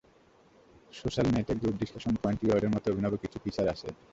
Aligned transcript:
সোশ্যালনেটে 0.93 1.53
group 1.55 1.75
discussion, 1.81 2.13
point 2.21 2.39
রিওয়ার্ডের 2.41 2.73
মতো 2.75 2.85
অভিনব 2.91 3.13
কিছু 3.23 3.37
ফিচার 3.43 3.65
আছে 3.67 3.85
এতে। 3.87 4.01